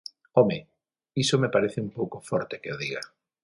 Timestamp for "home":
0.39-0.57